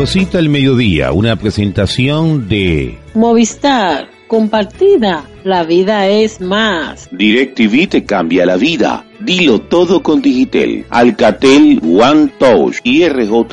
[0.00, 5.28] Rosita al Mediodía, una presentación de Movistar, compartida.
[5.44, 7.08] La vida es más.
[7.12, 9.06] DirecTV te cambia la vida.
[9.20, 10.86] Dilo todo con Digitel.
[10.88, 13.02] Alcatel One Touch y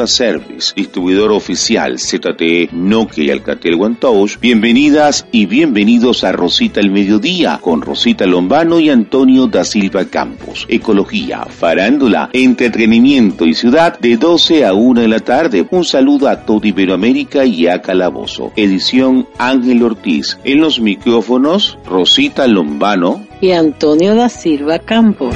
[0.05, 4.39] Service, distribuidor oficial ZTE, Nokia y Alcatel One Touch.
[4.39, 10.65] Bienvenidas y bienvenidos a Rosita el Mediodía con Rosita Lombano y Antonio da Silva Campos.
[10.69, 15.67] Ecología, farándula, entretenimiento y ciudad de 12 a 1 de la tarde.
[15.69, 18.53] Un saludo a todo Iberoamérica y a Calabozo.
[18.55, 20.39] Edición Ángel Ortiz.
[20.45, 25.35] En los micrófonos, Rosita Lombano y Antonio da Silva Campos.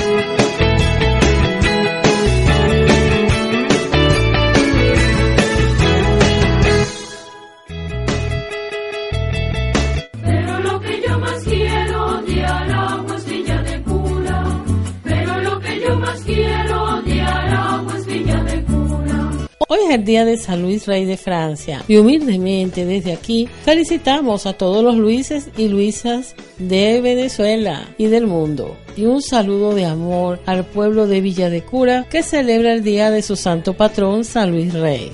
[19.74, 24.46] Hoy es el día de San Luis Rey de Francia y humildemente desde aquí felicitamos
[24.46, 28.76] a todos los Luises y Luisas de Venezuela y del mundo.
[28.98, 33.12] Y un saludo de amor al pueblo de Villa de Cura que celebra el día
[33.12, 35.14] de su santo patrón San Luis Rey.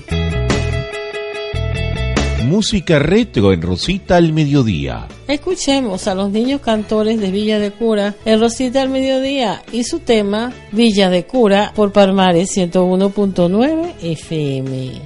[2.48, 5.06] Música retro en Rosita al Mediodía.
[5.26, 10.00] Escuchemos a los niños cantores de Villa de Cura en Rosita al Mediodía y su
[10.00, 15.02] tema Villa de Cura por Palmares 101.9 FM.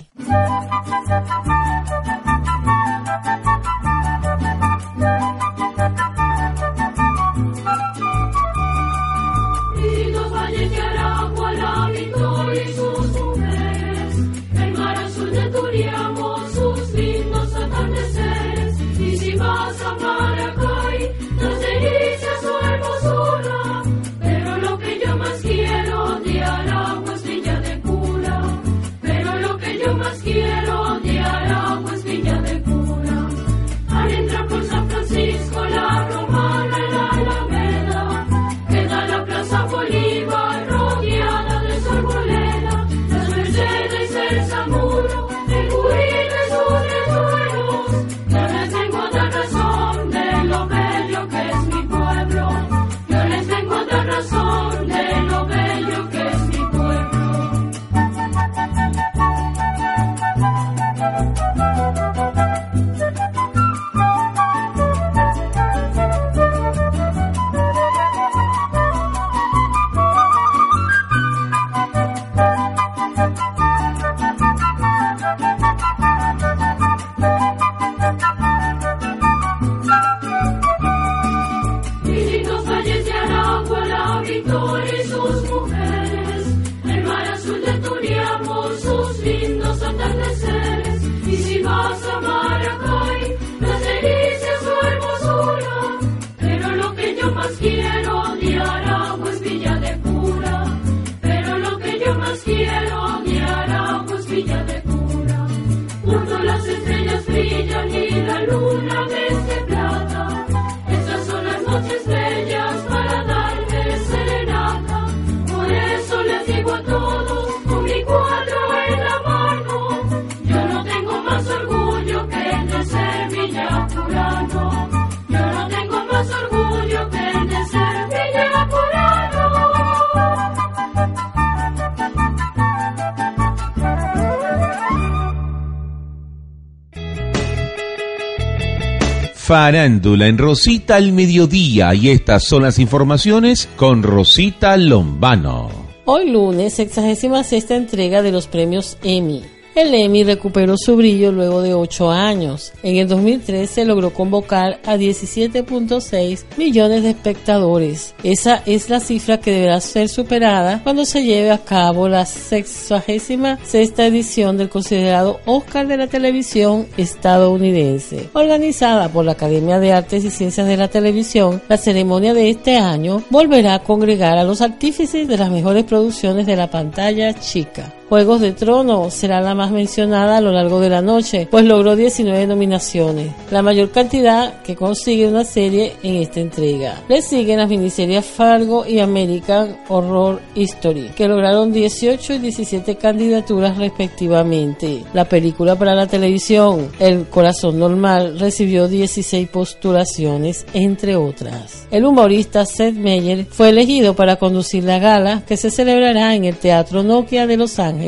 [139.53, 145.69] Farándula en Rosita al mediodía y estas son las informaciones con Rosita Lombano.
[146.07, 149.43] Hoy lunes, 66 entrega de los premios Emmy.
[149.75, 152.73] El Emmy recuperó su brillo luego de ocho años.
[152.83, 158.15] En el 2013 logró convocar a 17.6 millones de espectadores.
[158.23, 163.31] Esa es la cifra que deberá ser superada cuando se lleve a cabo la 66
[163.63, 168.29] sexta edición del considerado Oscar de la televisión estadounidense.
[168.35, 172.77] Organizada por la Academia de Artes y Ciencias de la Televisión, la ceremonia de este
[172.77, 177.95] año volverá a congregar a los artífices de las mejores producciones de la pantalla chica.
[178.13, 181.97] Juegos de Trono será la más mencionada a lo largo de la noche, pues logró
[181.97, 187.01] 19 nominaciones, la mayor cantidad que consigue una serie en esta entrega.
[187.09, 193.79] Le siguen las miniseries Fargo y American Horror History, que lograron 18 y 17 candidaturas
[193.79, 195.05] respectivamente.
[195.15, 201.87] La película para la televisión, El Corazón Normal, recibió 16 postulaciones, entre otras.
[201.91, 206.57] El humorista Seth Meyer fue elegido para conducir la gala que se celebrará en el
[206.57, 208.02] Teatro Nokia de Los Ángeles.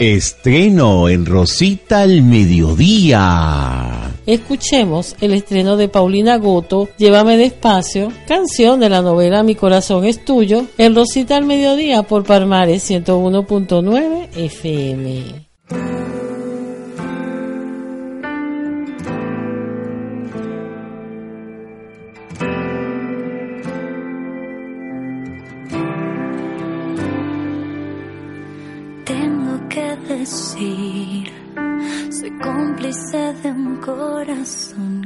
[0.00, 4.12] Estreno en Rosita al mediodía.
[4.26, 10.24] Escuchemos el estreno de Paulina Goto, Llévame despacio, canción de la novela Mi corazón es
[10.24, 16.03] tuyo, en Rosita al mediodía por Parmares 101.9 FM.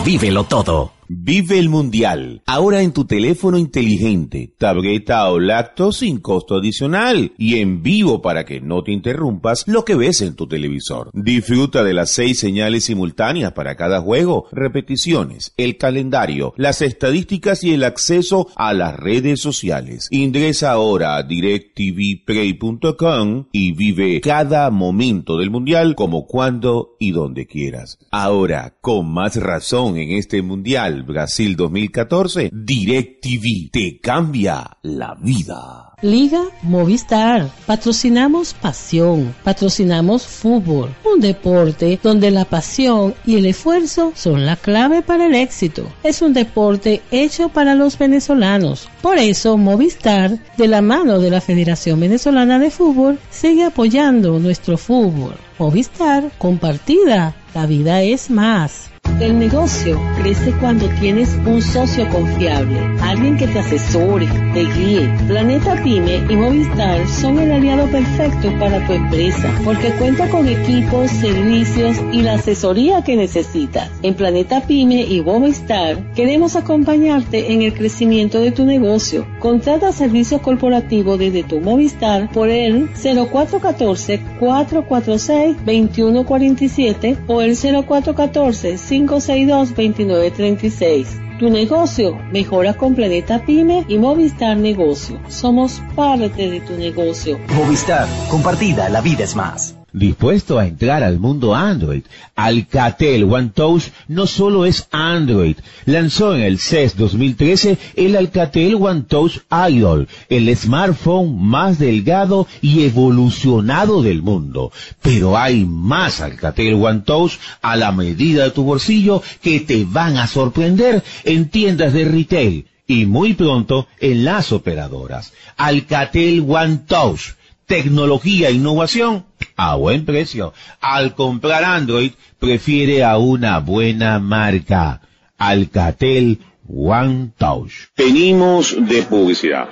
[0.04, 0.98] Vívelo todo.
[1.11, 2.43] Vive el Mundial.
[2.45, 8.45] Ahora en tu teléfono inteligente, tableta o lacto sin costo adicional y en vivo para
[8.45, 11.09] que no te interrumpas lo que ves en tu televisor.
[11.15, 17.73] Disfruta de las seis señales simultáneas para cada juego, repeticiones, el calendario, las estadísticas y
[17.73, 20.09] el acceso a las redes sociales.
[20.11, 27.97] Ingresa ahora a directvplay.com y vive cada momento del Mundial como cuando y donde quieras.
[28.11, 35.88] Ahora, con más razón en este Mundial, Brasil 2014, DirecTV te cambia la vida.
[36.00, 37.50] Liga Movistar.
[37.67, 45.02] Patrocinamos pasión, patrocinamos fútbol, un deporte donde la pasión y el esfuerzo son la clave
[45.02, 45.88] para el éxito.
[46.05, 48.88] Es un deporte hecho para los venezolanos.
[49.02, 54.78] Por eso Movistar, de la mano de la Federación Venezolana de Fútbol, sigue apoyando nuestro
[54.78, 55.35] fútbol.
[55.59, 58.90] Movistar, compartida, la vida es más.
[59.21, 65.12] El negocio crece cuando tienes un socio confiable, alguien que te asesore, te guíe.
[65.27, 71.11] Planeta Pyme y Movistar son el aliado perfecto para tu empresa porque cuenta con equipos,
[71.11, 73.91] servicios y la asesoría que necesitas.
[74.03, 79.27] En Planeta Pyme y Movistar queremos acompañarte en el crecimiento de tu negocio.
[79.41, 88.98] Contrata servicios corporativos desde tu Movistar por el 0414 446 2147 o el 0414 5
[89.07, 91.38] 562-2936.
[91.38, 95.21] Tu negocio mejora con Planeta Pyme y Movistar Negocio.
[95.28, 97.38] Somos parte de tu negocio.
[97.55, 99.77] Movistar, compartida, la vida es más.
[99.92, 102.02] Dispuesto a entrar al mundo Android,
[102.37, 109.04] Alcatel One Touch no solo es Android, lanzó en el CES 2013 el Alcatel One
[109.09, 114.73] Touch Idol, el smartphone más delgado y evolucionado del mundo.
[115.00, 120.18] Pero hay más Alcatel One Touch a la medida de tu bolsillo que te van
[120.18, 125.33] a sorprender en tiendas de retail y muy pronto en las operadoras.
[125.57, 129.26] Alcatel One Touch tecnología e innovación
[129.59, 130.55] a buen precio.
[130.81, 135.03] Al comprar Android, prefiere a una buena marca.
[135.37, 137.73] Alcatel One Touch.
[137.97, 139.69] Venimos de publicidad.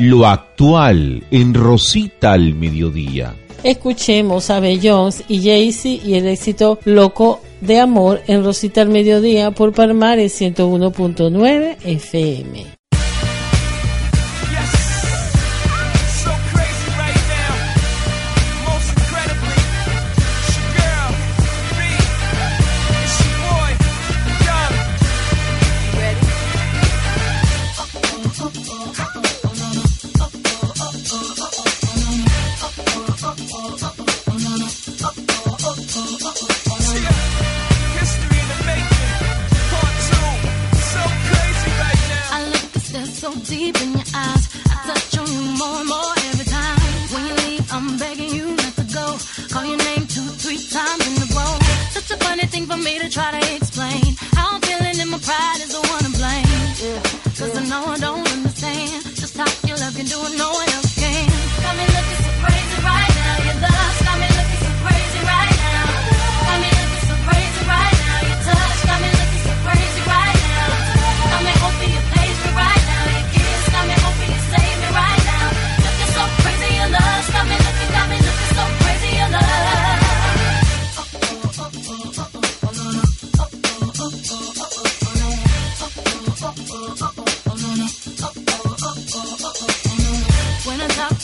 [0.00, 3.34] Lo actual en Rosita al mediodía.
[3.62, 9.50] Escuchemos a Jones y Jaycee y el éxito Loco de Amor en Rosita al mediodía
[9.50, 12.79] por Palmares 101.9 FM.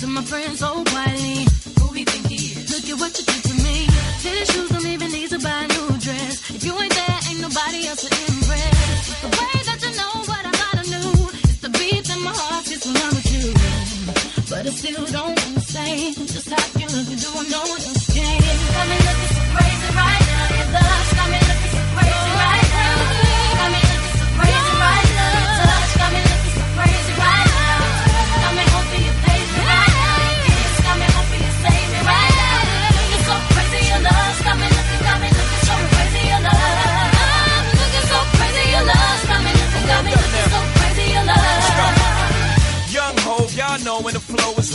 [0.00, 1.48] to my friends oh, so quietly.
[1.80, 2.68] Who we think he is?
[2.68, 3.88] Look at what you did to me.
[4.20, 6.50] Tennis shoes don't even need to buy a new dress.
[6.52, 8.76] If you ain't there, ain't nobody else to impress.
[9.24, 11.02] The way that you know what I gotta do
[11.48, 13.46] is the beat in my heart gets when I'm with you.
[14.52, 17.08] But I still don't wanna say just how you look.
[17.16, 18.36] Do I know it's okay?
[18.76, 20.56] Come and look, at so crazy right now.
[20.60, 21.45] Your love's coming.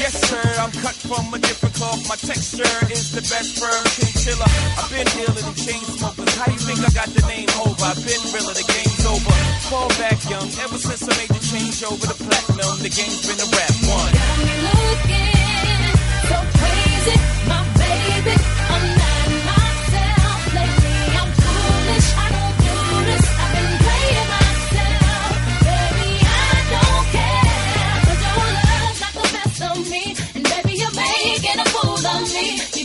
[0.00, 2.08] Yes, sir, I'm cut from a different cloth.
[2.08, 4.48] My texture is the best firm chinchilla.
[4.80, 6.32] I've been dealing in chain smokers.
[6.40, 7.84] How do you think I got the name over?
[7.84, 9.36] I've been realer, the game's over.
[9.68, 13.44] Fall back young, ever since I made the change over the platinum, the game's been
[13.44, 14.12] a rap one.
[14.16, 15.92] Got me looking
[16.32, 18.59] so crazy, my baby.
[32.32, 32.79] Change.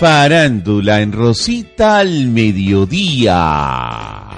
[0.00, 4.30] Farándula en Rosita al mediodía.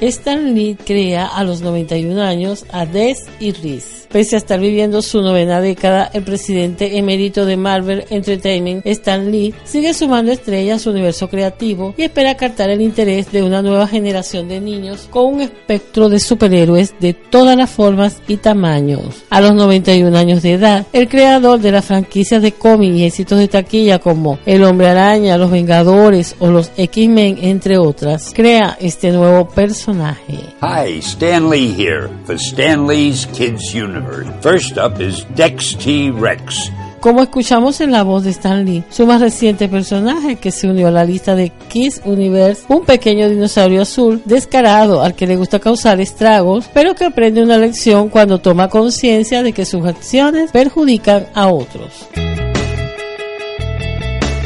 [0.00, 3.99] Stan Lee crea a los 91 años a Des y Riz.
[4.10, 9.54] Pese a estar viviendo su novena década, el presidente emérito de Marvel Entertainment, Stan Lee,
[9.62, 13.86] sigue sumando estrellas a su universo creativo y espera captar el interés de una nueva
[13.86, 19.22] generación de niños con un espectro de superhéroes de todas las formas y tamaños.
[19.30, 23.38] A los 91 años de edad, el creador de las franquicias de cómic y éxitos
[23.38, 29.12] de taquilla como El Hombre Araña, Los Vengadores o los X-Men, entre otras, crea este
[29.12, 30.40] nuevo personaje.
[30.62, 33.99] Hi, Stan Lee here for Stan Lee's Kids Universe.
[34.40, 36.12] First up is Dex T.
[36.12, 36.70] Rex.
[37.00, 40.88] Como escuchamos en la voz de Stan Lee, su más reciente personaje que se unió
[40.88, 45.60] a la lista de Kiss Universe, un pequeño dinosaurio azul descarado al que le gusta
[45.60, 51.26] causar estragos, pero que aprende una lección cuando toma conciencia de que sus acciones perjudican
[51.32, 52.06] a otros.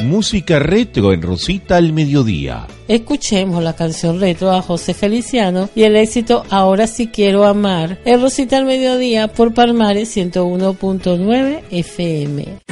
[0.04, 2.66] Música retro en Rosita al mediodía.
[2.88, 8.20] Escuchemos la canción retro a José Feliciano y el éxito Ahora sí quiero amar en
[8.20, 12.63] Rosita al mediodía por Palmares 101.9 FM.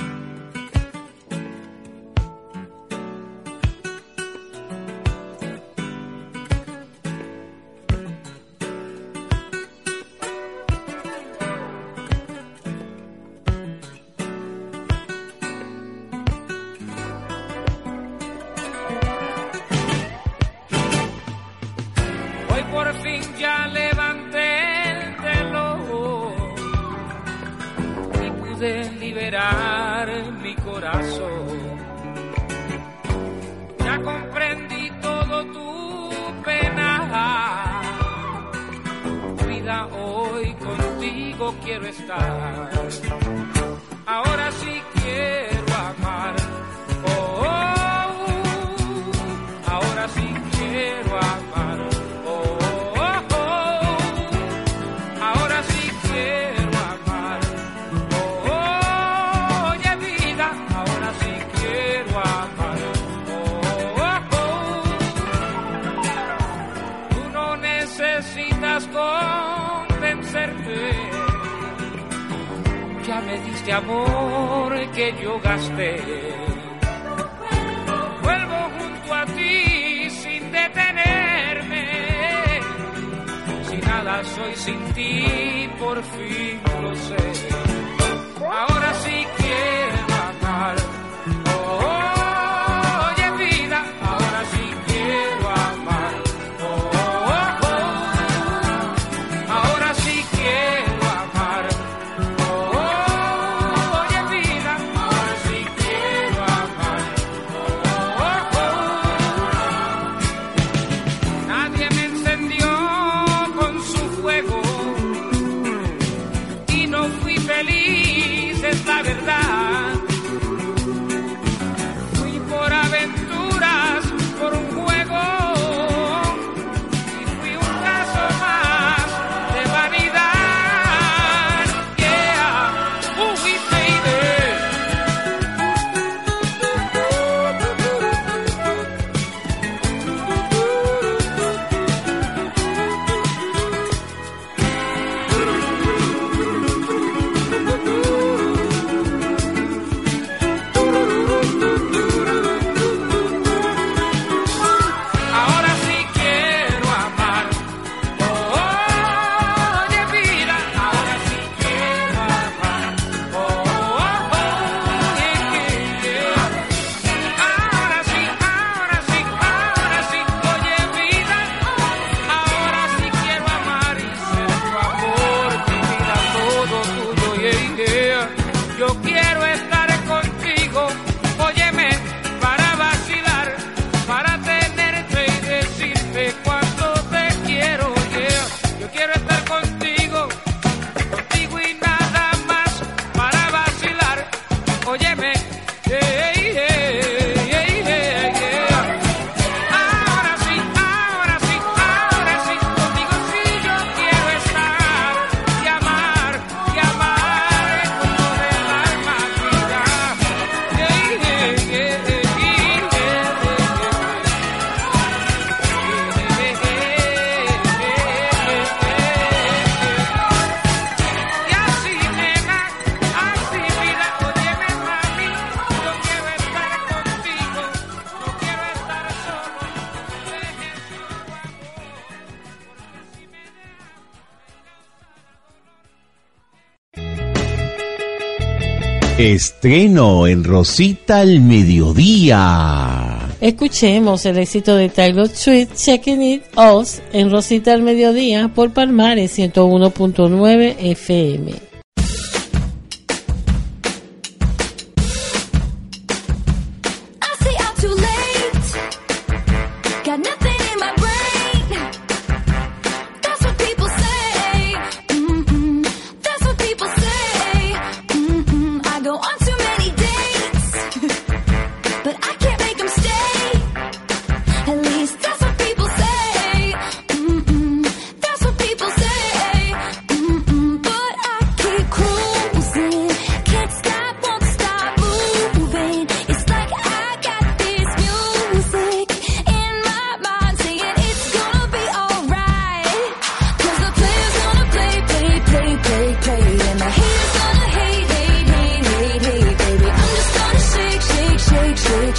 [239.62, 243.28] estreno en Rosita al mediodía.
[243.40, 249.38] Escuchemos el éxito de Taylor Swift, Checking It Off, en Rosita al mediodía por Palmares
[249.38, 251.71] 101.9 FM.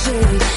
[0.05, 0.52] luxury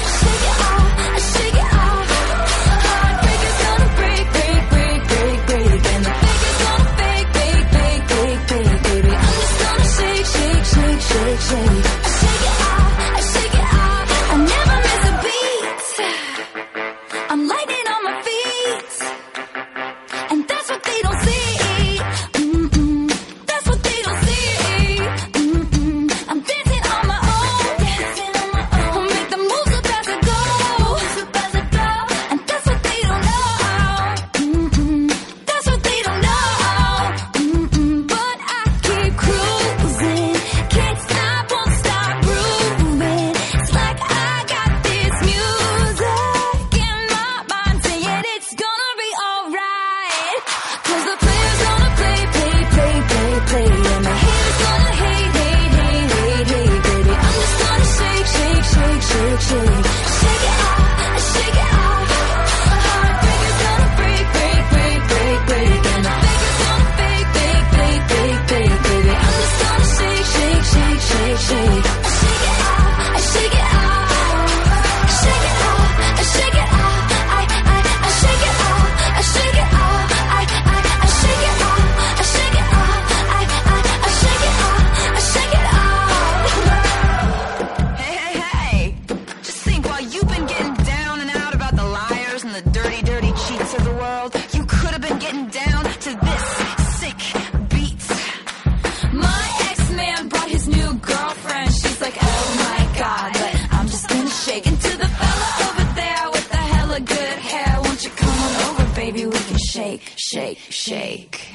[102.97, 104.65] God, but I'm just gonna shake.
[104.65, 108.95] into the fella over there with the hella good hair, won't you come on over,
[108.95, 109.25] baby?
[109.25, 111.49] We can shake, shake, shake.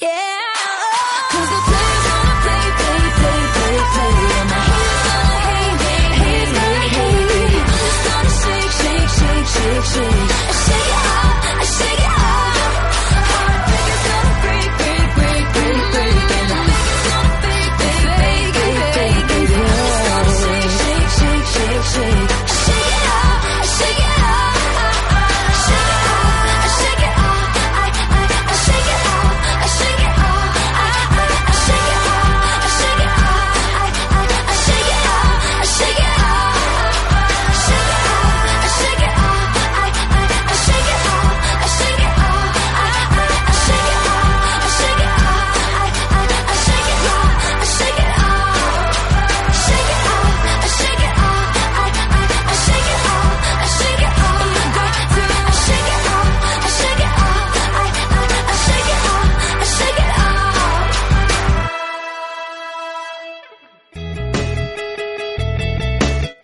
[0.00, 0.08] Yeah.
[1.30, 1.91] Cause the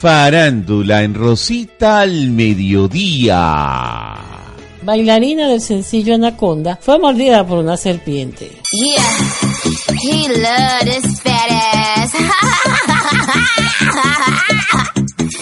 [0.00, 4.14] Farándula en Rosita al mediodía.
[4.82, 8.48] Bailarina del sencillo Anaconda fue mordida por una serpiente.
[8.70, 9.02] Yeah,
[10.04, 10.28] he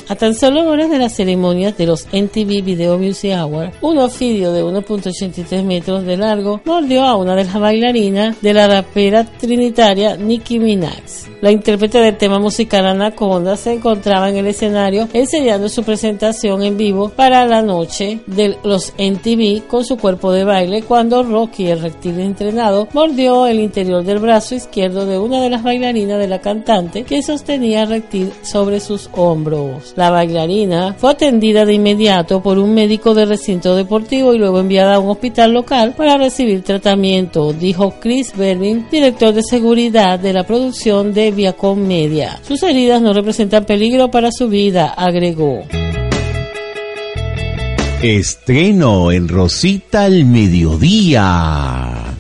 [0.09, 4.53] A tan solo horas de las ceremonias de los MTV Video Music Awards, un ofidio
[4.53, 10.16] de 1.83 metros de largo mordió a una de las bailarinas de la rapera trinitaria
[10.16, 11.27] Nicki Minaj.
[11.40, 16.77] La intérprete del tema musical Anaconda se encontraba en el escenario enseñando su presentación en
[16.77, 21.83] vivo para la noche de los MTV con su cuerpo de baile cuando Rocky, el
[21.83, 26.40] reptil entrenado, mordió el interior del brazo izquierdo de una de las bailarinas de la
[26.40, 29.96] cantante que sostenía al reptil sobre sus hombros.
[29.97, 34.97] La bailarina fue atendida de inmediato por un médico del recinto deportivo y luego enviada
[34.97, 40.45] a un hospital local para recibir tratamiento, dijo Chris Bervin, director de seguridad de la
[40.45, 42.39] producción de Viacom Media.
[42.43, 45.63] Sus heridas no representan peligro para su vida, agregó.
[48.03, 52.17] Estreno en Rosita al mediodía.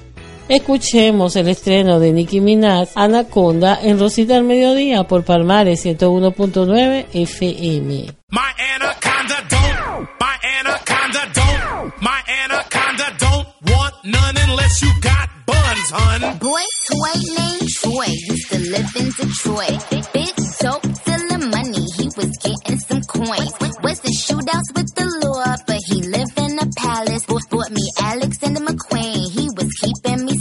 [0.48, 8.06] Escuchemos el estreno de Nicki Minaj, Anaconda, en Rosita al Mediodía por Palmares 101.9 FM.
[8.30, 8.40] My
[8.76, 16.38] anaconda don't, my anaconda don't, my anaconda don't want none unless you got buns, hun.
[16.38, 20.12] Boy, toy named Troy used to live in Detroit.
[20.12, 23.52] Big dope selling money, he was getting some coins.
[23.82, 27.24] Was the shootouts with the law, but he lived in a palace.
[27.26, 30.35] Bought, bought me Alexander McQueen, he was keeping me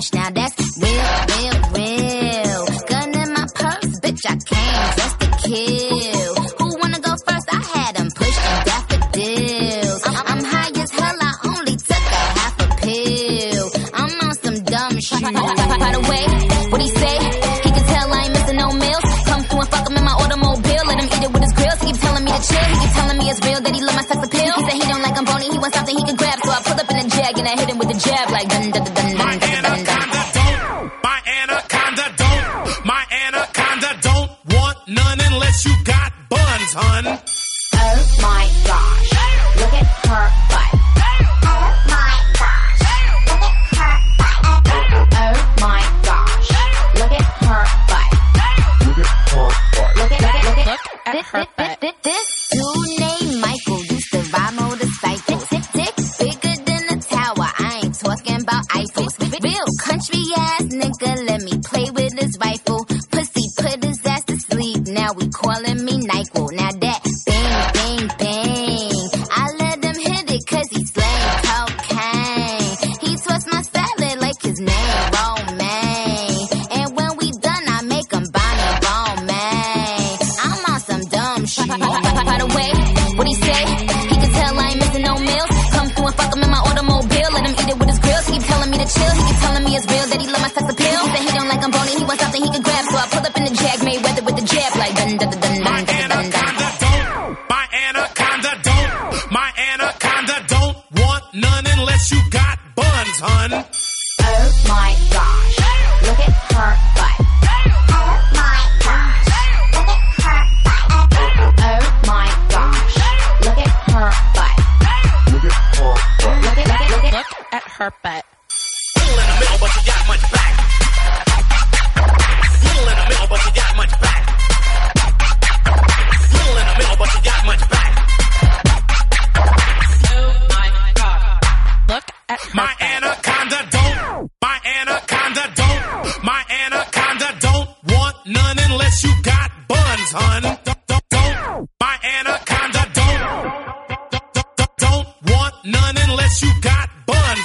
[0.00, 0.12] stylish.
[0.12, 0.90] Now that's real,
[1.30, 2.66] real, real.
[2.88, 6.34] Gun in my purse, bitch, I came just to kill.
[6.58, 7.46] Who wanna go first?
[7.52, 10.02] I had him pushed in daffodils.
[10.06, 13.70] I'm, I'm high as hell, I only took a half a pill.
[13.94, 15.22] I'm on some dumb shit.
[15.22, 16.24] By the way,
[16.70, 17.16] what he say?
[17.64, 19.04] He can tell I ain't missing no meals.
[19.28, 20.82] Come through and fuck him in my automobile.
[20.86, 21.80] Let him eat it with his grills.
[21.80, 22.64] He keep telling me to chill.
[22.72, 24.52] He keep telling me it's real that he love my sex appeal.
[24.56, 25.46] He said he don't like I'm bony.
[25.50, 26.38] He wants something he can grab.
[26.44, 28.48] So I pull up in a jag and I hit him with a jab like
[28.48, 29.49] dun dun dun dun dun.
[29.64, 37.29] Anaconda don't, my anaconda don't, my anaconda don't want none unless you got buns, hun.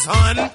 [0.07, 0.51] At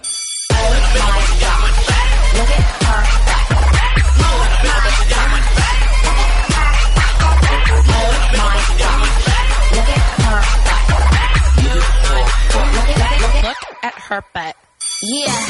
[13.42, 14.56] look at her butt.
[15.02, 15.46] Yeah,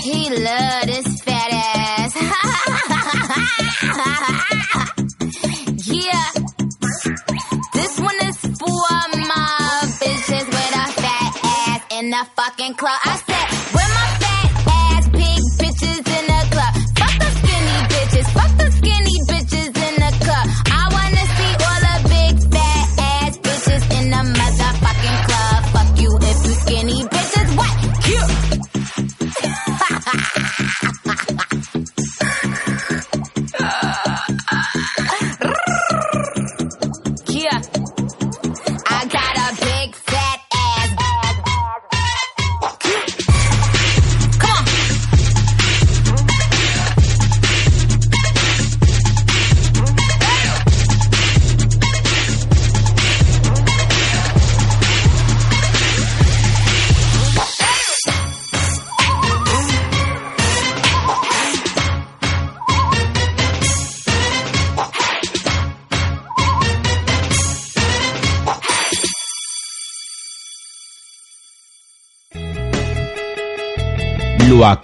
[0.00, 0.81] he love
[12.12, 12.98] in the fucking club.
[13.04, 13.41] I said,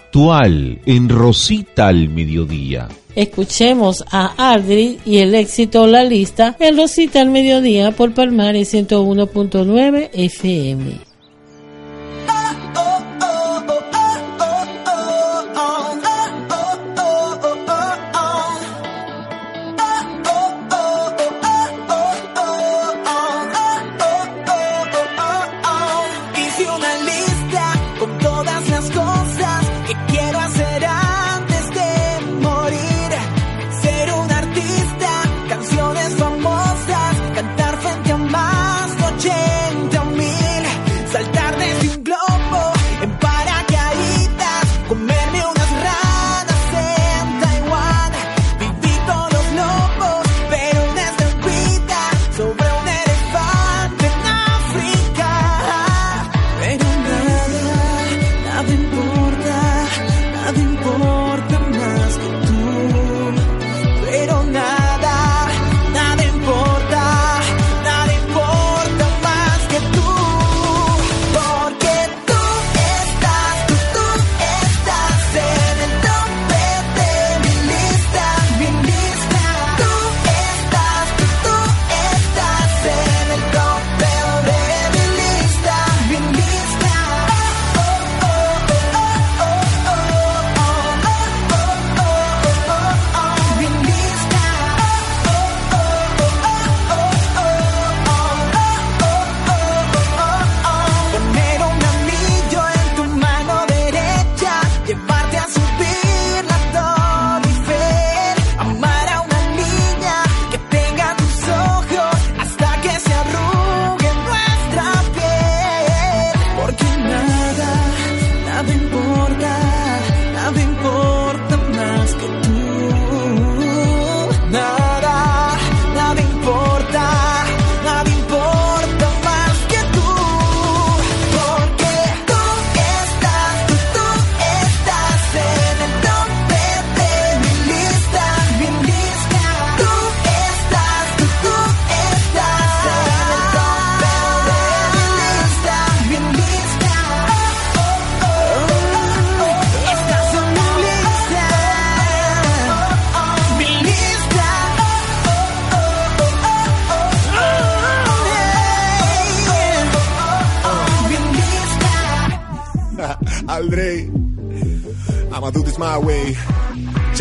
[0.09, 2.89] actual en Rosita al mediodía.
[3.15, 10.11] Escuchemos a Ardri y el éxito La Lista en Rosita al Mediodía por Palmares 101.9
[10.13, 11.08] FM.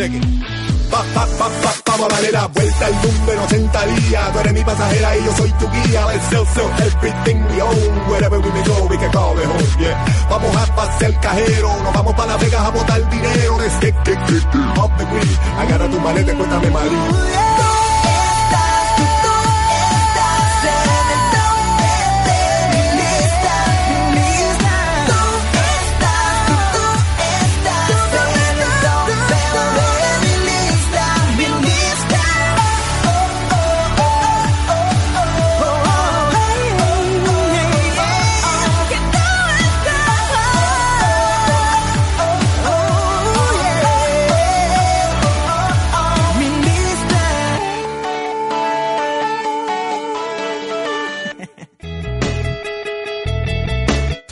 [0.08, 0.37] ticket.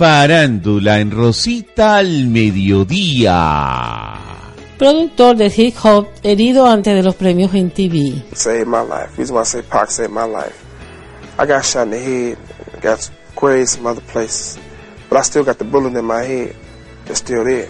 [0.05, 4.13] Farándula en Rosita al mediodía.
[4.77, 8.23] Productor de hip hop herido antes de los premios en TV.
[8.33, 9.17] saved my life.
[9.17, 10.53] Reason why I say Pac saved my life.
[11.39, 12.37] I got shot in the head,
[12.83, 14.59] got grazed some other places,
[15.09, 16.55] but I still got the bullet in my head.
[17.07, 17.67] It's still there.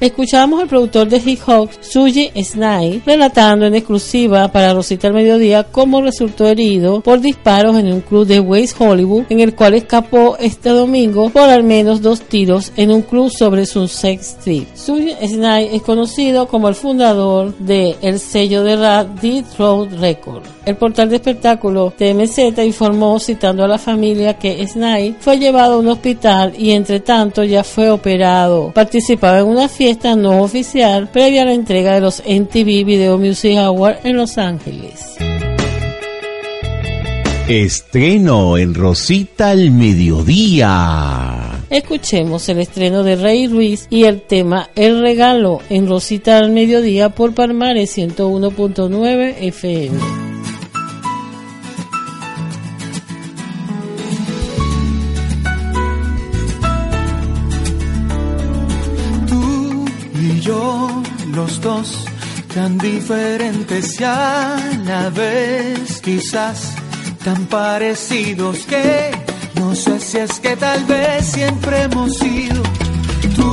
[0.00, 5.64] Escuchamos al productor de hip hop, Suji Snai, relatando en exclusiva para Rosita al Mediodía
[5.70, 10.36] cómo resultó herido por disparos en un club de West Hollywood, en el cual escapó
[10.38, 14.66] este domingo por al menos dos tiros en un club sobre Sunset Street.
[14.74, 20.48] Suji Snai es conocido como el fundador de el sello de rap Deep Road Records.
[20.66, 25.78] El portal de espectáculo TMZ informó citando a la familia que Snai fue llevado a
[25.78, 28.72] un hospital y entre tanto ya fue operado.
[28.72, 33.56] Participaba en una fiesta no oficial previa a la entrega de los MTV Video Music
[33.56, 35.16] Awards en Los Ángeles.
[37.48, 41.60] Estreno en Rosita al mediodía.
[41.70, 47.10] Escuchemos el estreno de Rey Ruiz y el tema El Regalo en Rosita al Mediodía
[47.10, 50.33] por Palmares 101.9 FM.
[61.34, 62.04] los dos
[62.54, 66.74] tan diferentes y a la vez quizás
[67.24, 69.10] tan parecidos que
[69.54, 72.62] no sé si es que tal vez siempre hemos sido
[73.34, 73.52] tú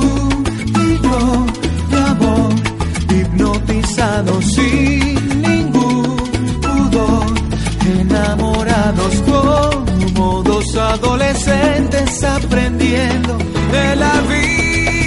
[0.84, 1.46] y yo
[1.90, 2.52] de amor
[3.10, 6.16] hipnotizados sin ningún
[6.60, 7.26] pudor
[8.00, 13.36] enamorados como dos adolescentes aprendiendo
[13.72, 15.01] de la vida.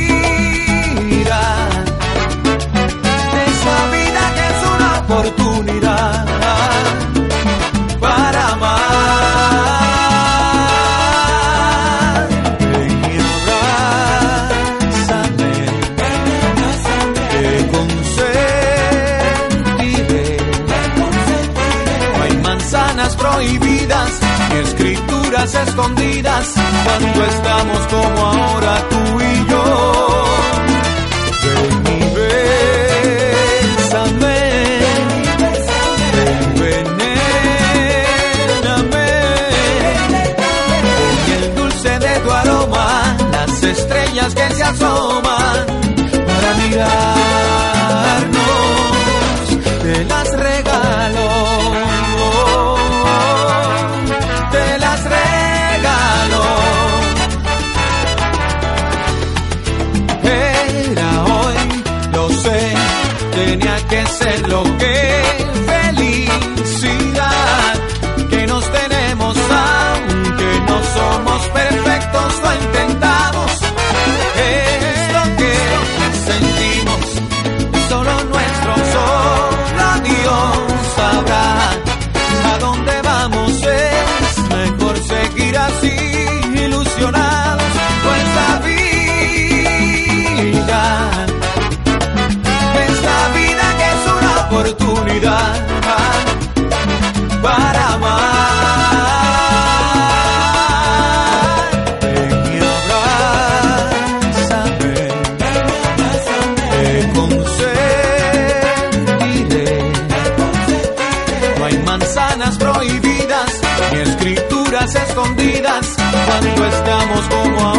[116.38, 117.75] cuando estamos como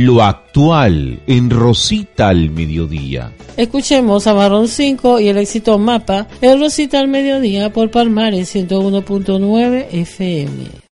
[0.00, 3.32] lo actual en Rosita al Mediodía.
[3.56, 9.86] Escuchemos a Marrón 5 y el éxito Mapa en Rosita al Mediodía por Palmares 101.9
[9.92, 10.89] FM.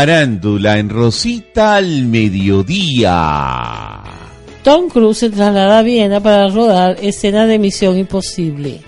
[0.00, 4.02] Farándula en Rosita al mediodía.
[4.62, 8.80] Tom Cruise se traslada a Viena para rodar escena de Misión Imposible.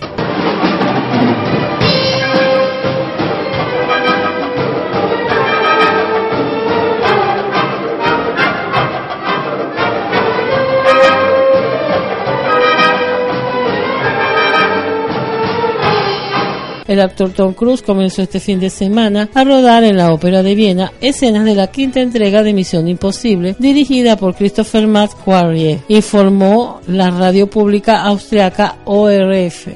[16.87, 20.55] El actor Tom Cruise comenzó este fin de semana a rodar en la Ópera de
[20.55, 27.11] Viena escenas de la quinta entrega de Misión Imposible, dirigida por Christopher McQuarrie, informó la
[27.11, 29.67] radio pública austriaca ORF.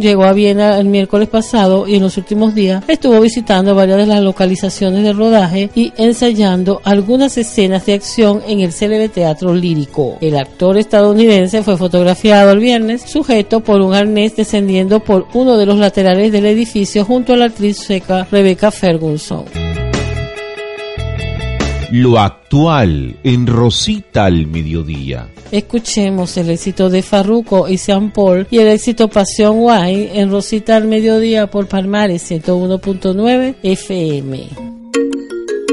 [0.00, 4.06] Llegó a Viena el miércoles pasado y en los últimos días estuvo visitando varias de
[4.06, 10.18] las localizaciones de rodaje y ensayando algunas escenas de acción en el célebre teatro lírico.
[10.20, 15.66] El actor estadounidense fue fotografiado el viernes sujeto por un arnés descendiendo por uno de
[15.66, 19.63] los laterales del edificio junto a la actriz sueca Rebecca Ferguson.
[21.90, 25.28] Lo actual en Rosita al mediodía.
[25.50, 30.76] Escuchemos el éxito de Farruko y Sean Paul y el éxito Pasión Wine en Rosita
[30.76, 34.48] al mediodía por Palmares 101.9 FM.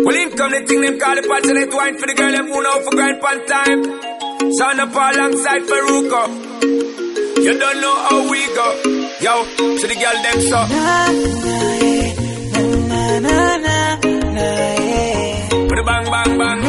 [0.04, 2.60] Well, in come the thing them call the passionate wine for the girl them who
[2.62, 3.84] know for grind pan time.
[4.54, 6.28] Sound up alongside Faruko.
[7.44, 8.74] You don't know how we go.
[9.22, 9.44] Yo,
[9.78, 10.66] to the girl them so.
[15.84, 16.60] Bang bang bang.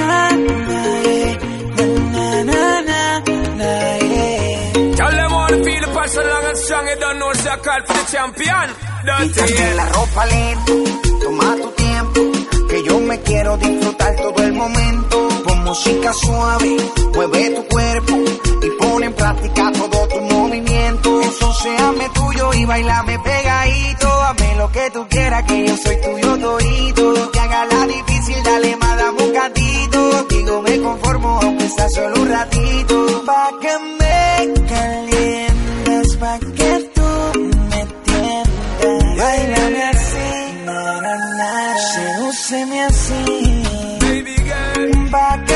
[4.97, 6.87] Tell them all to feel the passion long and strong.
[6.87, 8.69] You don't know, so call for the champion.
[9.03, 10.75] Quítate la ropa lento,
[11.23, 12.21] toma tu tiempo,
[12.69, 15.29] que yo me quiero disfrutar todo el momento.
[15.45, 16.77] Con música suave,
[17.15, 18.15] mueve tu cuerpo
[18.63, 21.21] y pon en práctica todo tu movimiento.
[21.23, 21.53] Eso
[22.15, 24.09] tuyo y bailame pegadito.
[24.23, 27.31] Hazme lo que tú quieras, que yo soy tuyo todito.
[27.33, 28.82] Que haga la difícil, dale
[29.33, 30.27] un cantito.
[30.29, 33.25] Digo, me conformo, aunque sea solo un ratito.
[33.27, 39.17] Pa' que me calientes, pa' que tú me tiendas.
[39.19, 43.63] Bailame así, na, na, na, sedúceme así.
[44.01, 45.11] Baby girl.
[45.11, 45.52] Pa' que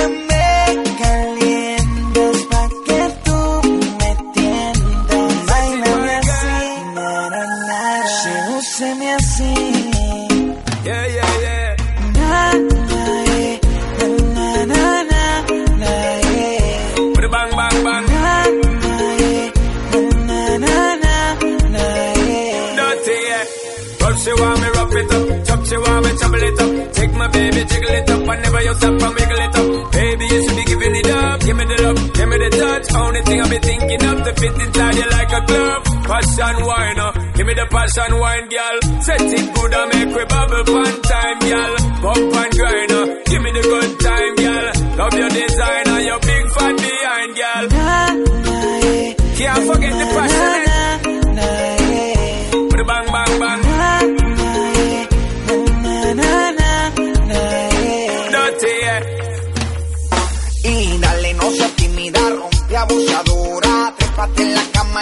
[27.57, 29.93] Baby, jiggle it up, and never you stop and wiggle it up.
[29.93, 31.41] Baby, you should be giving it up.
[31.41, 32.87] Give me the love, give me the touch.
[32.95, 35.83] Only thing I be thinking of to fit inside you like a glove.
[36.05, 37.13] Passion wine, uh.
[37.33, 38.77] give me the passion wine, girl.
[39.01, 41.73] Set it good and make we bubble one time, girl.
[42.05, 43.05] Bump and grind, uh.
[43.25, 44.67] give me the good time, girl.
[45.01, 46.66] Love your design and your big fat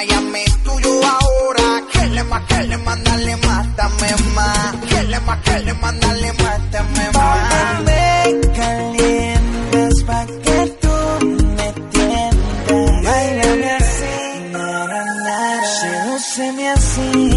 [0.03, 1.83] y hazme tuyo ahora.
[1.93, 4.77] Que le más, que le más, dale más, dame más.
[4.89, 7.83] Que le más, le más, dale más, dame más.
[7.85, 11.27] me calientes pa' que tú
[11.57, 13.05] me tiendas.
[13.77, 17.34] Así, na, na, na, sedúceme así.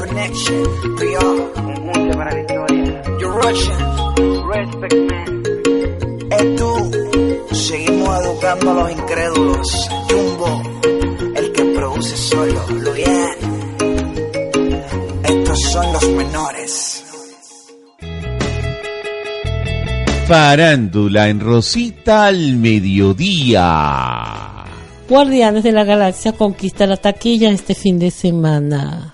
[0.00, 0.64] Connection.
[0.96, 1.36] PR.
[3.20, 3.78] You're Russian.
[4.48, 5.42] Respect, man.
[6.30, 6.72] Es tú.
[7.54, 9.88] Seguimos educando a los incrédulos.
[10.08, 10.62] Jumbo,
[11.36, 12.64] el que produce solo.
[12.80, 13.36] Lo bien.
[15.22, 17.04] Estos son los menores.
[20.26, 24.40] Farándula en Rosita al mediodía.
[25.10, 29.12] Guardianes de la Galaxia conquista la taquilla este fin de semana.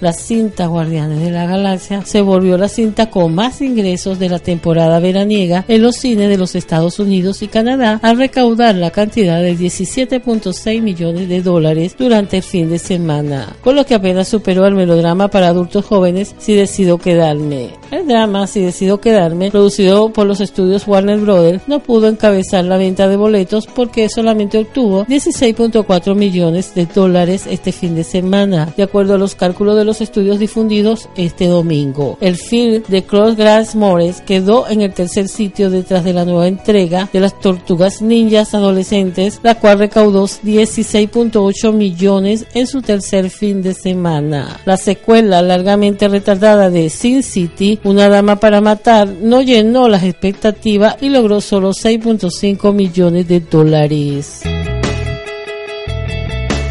[0.00, 4.38] La cinta Guardianes de la Galaxia se volvió la cinta con más ingresos de la
[4.38, 9.40] temporada veraniega en los cines de los Estados Unidos y Canadá al recaudar la cantidad
[9.40, 14.64] de 17.6 millones de dólares durante el fin de semana, con lo que apenas superó
[14.64, 17.70] al melodrama para adultos jóvenes Si decido quedarme.
[17.90, 22.76] El drama Si decido quedarme, producido por los estudios Warner Brothers, no pudo encabezar la
[22.76, 28.82] venta de boletos porque solamente obtuvo 16.4 millones de dólares este fin de semana, de
[28.82, 32.18] acuerdo a los cálculos de los estudios difundidos este domingo.
[32.20, 36.48] El film de Cross Grass Morris quedó en el tercer sitio detrás de la nueva
[36.48, 43.62] entrega de las Tortugas Ninjas Adolescentes, la cual recaudó 16.8 millones en su tercer fin
[43.62, 44.60] de semana.
[44.64, 50.96] La secuela largamente retardada de Sin City, Una Dama para Matar, no llenó las expectativas
[51.00, 54.42] y logró solo 6.5 millones de dólares.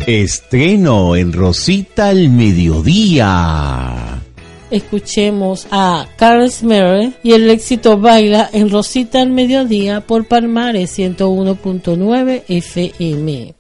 [0.08, 4.22] Estreno en Rosita al mediodía.
[4.70, 12.43] Escuchemos a Carl Smerre y el éxito Baila en Rosita al Mediodía por Palmares 101.9
[12.47, 13.56] FM.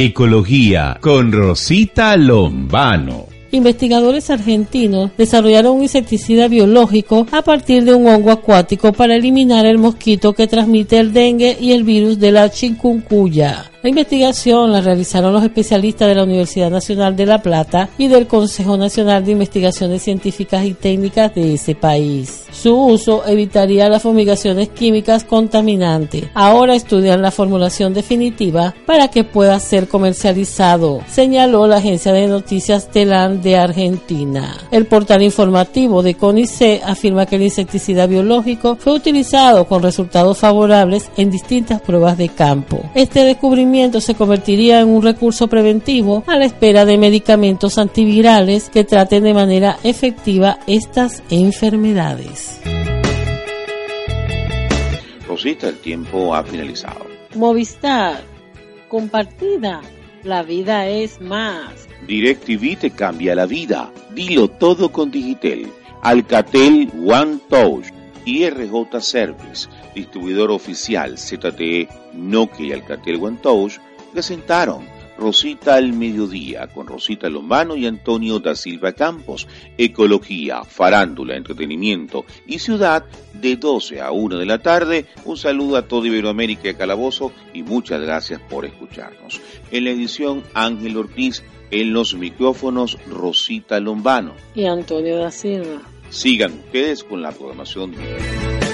[0.00, 3.26] Ecología con Rosita Lombano.
[3.50, 9.78] Investigadores argentinos desarrollaron un insecticida biológico a partir de un hongo acuático para eliminar el
[9.78, 13.72] mosquito que transmite el dengue y el virus de la chikungunya.
[13.80, 18.26] La investigación la realizaron los especialistas de la Universidad Nacional de La Plata y del
[18.26, 22.42] Consejo Nacional de Investigaciones Científicas y Técnicas de ese país.
[22.50, 26.24] Su uso evitaría las fumigaciones químicas contaminantes.
[26.34, 32.90] Ahora estudian la formulación definitiva para que pueda ser comercializado, señaló la agencia de noticias
[32.90, 34.56] Telan de Argentina.
[34.72, 41.08] El portal informativo de CONICET afirma que el insecticida biológico fue utilizado con resultados favorables
[41.16, 42.82] en distintas pruebas de campo.
[42.96, 43.67] Este descubrimiento
[44.00, 49.34] se convertiría en un recurso preventivo a la espera de medicamentos antivirales que traten de
[49.34, 52.60] manera efectiva estas enfermedades.
[55.26, 57.06] Rosita, el tiempo ha finalizado.
[57.34, 58.22] Movistar,
[58.88, 59.82] compartida,
[60.24, 61.88] la vida es más.
[62.06, 63.92] DirecTV te cambia la vida.
[64.14, 65.68] Dilo todo con Digitel.
[66.02, 67.86] Alcatel One Touch
[68.24, 73.78] y RJ Service, distribuidor oficial ZTE, Nokia y Alcatel One Touch,
[74.12, 74.86] presentaron
[75.18, 79.48] Rosita al Mediodía con Rosita Lombano y Antonio da Silva Campos.
[79.76, 85.06] Ecología, farándula, entretenimiento y ciudad de 12 a 1 de la tarde.
[85.24, 89.40] Un saludo a toda Iberoamérica y Calabozo y muchas gracias por escucharnos.
[89.72, 94.34] En la edición Ángel Ortiz, en los micrófonos Rosita Lombano.
[94.54, 95.82] Y Antonio da Silva.
[96.10, 98.67] Sigan ustedes con la programación de